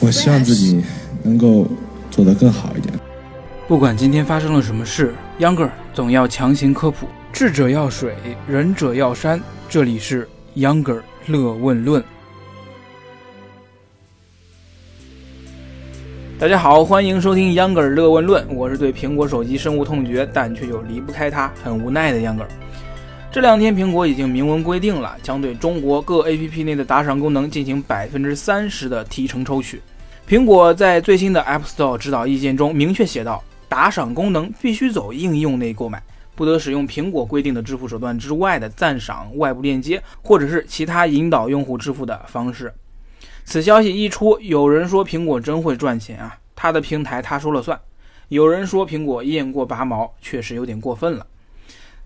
[0.00, 0.82] 我希望自己
[1.22, 1.66] 能够
[2.10, 2.92] 做得更好一点。
[3.66, 7.06] 不管今天发生了什么事，Younger 总要强行科普。
[7.32, 8.14] 智者要水，
[8.46, 9.40] 仁者要山。
[9.68, 12.02] 这里是 Younger 乐问论。
[16.38, 18.46] 大家好，欢迎收听 Younger 乐问论。
[18.54, 22.46] 我是对苹果手机深恶痛绝，但却又离不开它，很无奈的 Younger。
[23.38, 29.80] 这两天，苹果已经明文规定了，将对中国各 APP 内的打赏功能进行百分之三十的提成抽取。
[30.28, 36.02] 苹果在最新的 App Store 指导意见中明确写道，打赏功能必须走应用内购买，
[36.34, 42.74] 不得使用苹果规定的支付手段之外的赞赏外部链接，或者是其他引导用户支付的方式。
[43.44, 47.78] 此消息一出，有人说苹果真会赚钱啊，他的平台他说了算；
[48.30, 51.24] 有人说苹果雁过拔毛，确实有点过分了。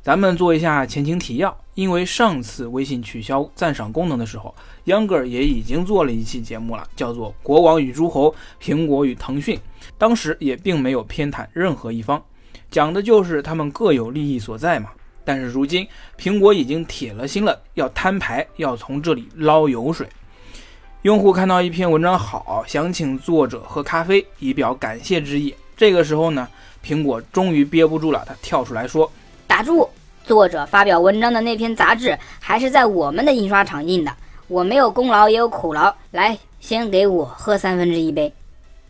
[0.02, 4.52] 咱们做一下前情提要，因为上次微信取消赞赏功能的时候
[4.84, 9.56] ，Younger 也已经做了一期节目了，叫做《国王与诸侯：苹果与腾讯》，
[9.96, 12.20] 当时也并没有偏袒任何一方，
[12.68, 14.90] 讲的就是他们各有利益所在嘛。
[15.24, 15.86] 但是如今
[16.18, 20.08] 苹果已经铁了心了，要摊牌，要从这里捞油水。
[21.02, 25.54] 用户看到一篇文章好，想请作者喝咖啡以表感谢之意。
[25.76, 26.48] 这个时候呢，
[26.84, 29.08] 苹果终于憋不住了，他跳出来说
[29.46, 29.88] ：“打住！
[30.24, 34.12] 作者发表文章的那篇杂志还是在我们的印刷厂印的，
[34.46, 35.92] 我没有功劳也有苦劳。
[36.12, 38.32] 来，先给我喝三分之一杯。”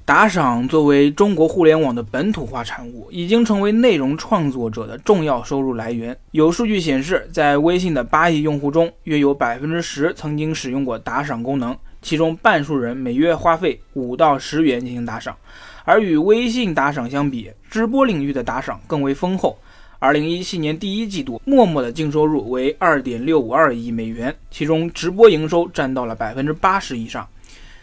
[0.04, 6.16] 打赏作为中国互联网的本土化产物，已经成为内容创作者的重要收入来源。
[6.32, 11.76] 有数据显示，在微信的八亿用户中，约有百分之十曾经使用过打赏功能。
[12.02, 15.36] 其中半数人每月花费五到十元进行打赏，
[15.84, 19.56] 而与微信打赏相比，直播领域的打赏更为丰厚。
[20.02, 27.24] 二零一七年第一季度，陌陌的净收入为二点六五二亿美元，其中直播营收占到了百分之八十以上。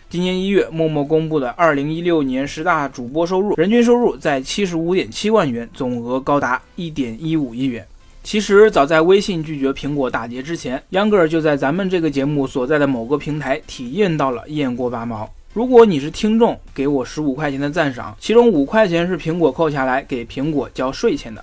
[0.10, 7.88] 今年一月，陌陌公布的二零一六年十大主播收入，人均收入在七十五点七万元，总额高达一点一五亿元。
[8.22, 15.34] 其实早在微信拒绝苹果打劫之前，秧歌儿就在咱们这个节目所在的某个平台体验到了雁过拔毛。
[15.54, 21.42] 如果你是听众，给我十五块钱的赞赏，其中五块钱是苹果扣下来给苹果交税钱的。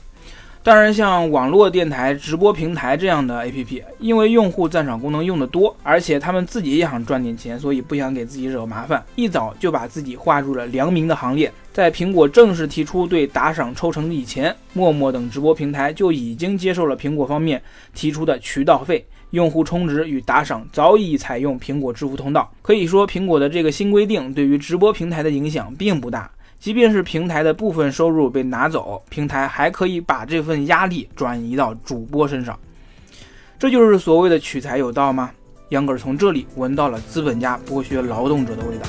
[0.67, 11.53] 当然，像网络电台、直播平台这样的 APP，因为用户赞赏功能用的多，而且他们自己也想赚点钱，所以不想给自己惹麻烦，一早就把自己划入了良民的行列。
[11.73, 17.63] 在苹果正式提出对打赏抽成以前，陌陌等直播平台就已经接受了苹果方面
[17.95, 22.53] 提出的渠道费，用户充值与打赏早已采用苹果支付通道。
[22.63, 26.29] 可以说，苹果的这个新规定对于直播平台的影响并不大。
[26.59, 32.59] 即便是平台的部分收入被拿走，平台还可以把这份压力转移到主播身上，
[33.59, 35.31] 这就是所谓的取财有道吗？
[35.71, 38.87] 杨哥从这里闻到了资本家剥削劳动者的味道。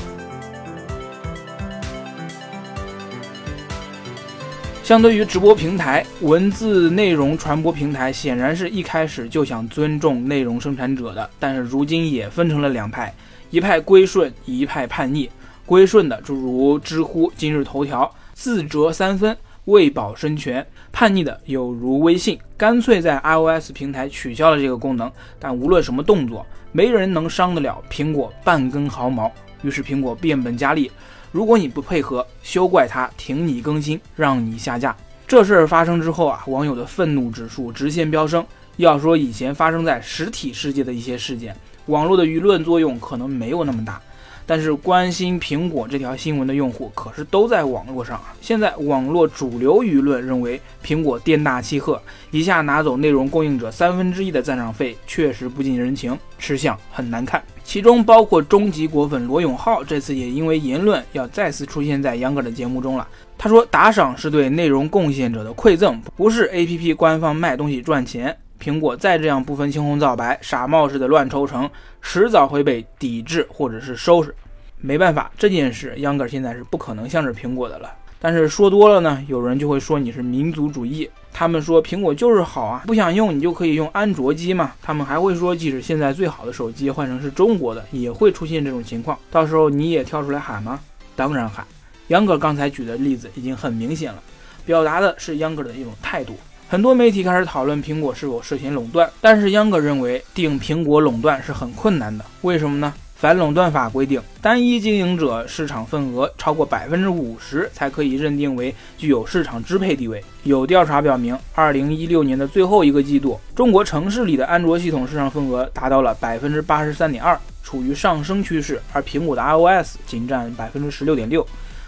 [4.84, 13.14] 相对于直播平台，文字内容传播平台显然是一开始就想尊重内容生产者的，但是如今也分成了两派，
[13.50, 15.30] 一派归顺，一派叛逆。
[15.68, 19.36] 归顺的诸如知乎、今日头条，自折三分，
[19.66, 20.64] 为保生权；
[20.94, 25.12] 叛逆的有如微信，干脆在 iOS 平台取消了这个功能。
[25.38, 29.30] 但无论什么动作，没人能伤得了苹果半根毫毛。
[29.62, 30.90] 于是苹果变本加厉，
[31.34, 34.96] 如果你不配合，休怪他停你更新，让你下架。
[35.28, 38.46] 这事儿发生之后啊，网友的愤怒指数直线飙升。
[38.78, 41.54] 要说以前发生在实体世界的一些事件，
[41.88, 44.02] 网络的舆论作用可能没有那么大。
[44.47, 48.34] 但是关心苹果这条新闻的用户可是都在网络上啊！
[48.40, 57.44] 现在网络主流舆论认为苹果店大欺客，一下拿走内容供应者三分之一的赞赏费，确实不近人情，吃相很难看。
[57.66, 63.06] 其中包括终极果粉罗永浩，这次也因为言论要再次出现在杨哥的节目中了。
[63.38, 68.36] 他说打赏是对内容贡献者的馈赠，不是 APP 官方卖东西赚钱。
[68.62, 71.69] 苹果再这样不分青红皂白、傻帽似的乱抽成，
[72.01, 74.33] 迟早会被抵制或者是收拾。
[74.80, 77.92] 没办法，这件事秧歌现在是不可能向着苹果的了。
[78.19, 81.09] 但是说多了呢，有人就会说你是民族主义。
[81.31, 84.71] 他们说苹果就是好啊，不想用你就可以用安卓机嘛。
[84.81, 89.18] 他们还会说，即使现在最好的手机换成是中国的，也会出现这种情况。
[89.30, 90.80] 到时候你也跳出来喊吗？
[91.15, 91.63] 当然喊。
[92.07, 94.21] 秧歌刚才举的例子已经很明显了，
[94.65, 96.36] 表达的是秧歌的一种态度。
[96.69, 102.25] 很多媒体开始讨论苹果是否涉嫌垄断，但是秧歌认为定苹果垄断是很困难的。
[102.42, 102.94] 为什么呢？
[103.16, 110.22] 反垄断法规定，单一经营者市场份额超过百分之五十才可以认定为具有市场支配地位。
[110.44, 121.48] 有调查表明，二零一六年的最后一个季度，中国城市里的安卓系统市场份额达到了百分之八十三点二，处于上升趋势，而苹果的 iOS 仅占百分之十六点六。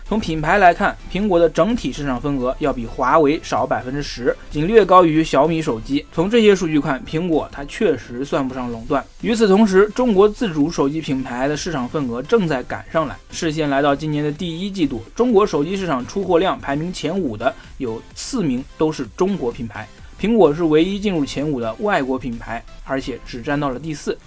[0.10, 6.04] 从品牌来看，苹果的整体市场份额要比华为少百分之十，仅略高于小米手机。
[6.12, 9.06] 从这些数据看，苹果它确实算不上垄断。
[9.22, 13.16] 与此同时，中国自主手机品牌的市场份额正在赶上来。
[13.30, 19.88] 视线来到今年的第一季度，中国手机市场出货量排名前五的有四名都是中国品牌，
[20.20, 24.18] 苹果是唯一进入前五的外国品牌，而且只占到了第四。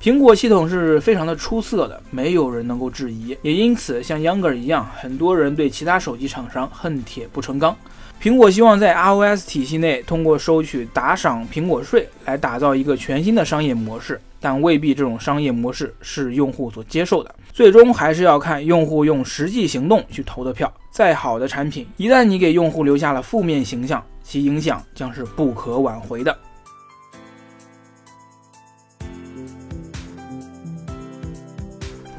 [0.00, 3.36] 苹果系统是非常的出色的，没有人能够质疑。
[3.42, 7.74] 也因此，像 Yonger 一样，很多人对其他手机厂商恨铁不成钢。
[8.22, 17.34] 苹果希望在 iOS 体系内通过收取打赏苹果税来打造一个全新的商业模式，但未必这种商业模式是用户所接受的。
[17.52, 20.72] 最终还是要看用户用实际行动去投的票。
[20.90, 26.36] 再好的产品，一旦你给用户留下了负面形象，其影响将是不可挽回的。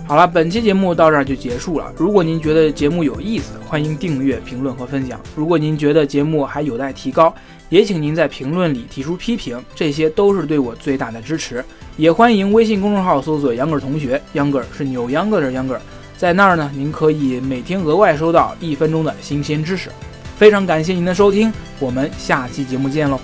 [0.08, 1.92] 好了，本期节目到这儿就结束了。
[1.98, 5.20] 如果您觉得节目有意思，欢迎订阅、评论和分享。
[5.36, 7.36] 如果您觉得节目还有待提高，
[7.68, 11.62] 也请您在评论里提出批评，这些都是对我最大的支持。
[11.98, 15.78] 也欢迎微信公众号搜索“秧歌同学”，秧歌是扭秧歌的秧歌，
[16.16, 19.92] 在那儿呢，您可以每天额外收到一分钟的新鲜知识。
[20.38, 23.20] 非常感谢您的收听，我们下期节目见喽。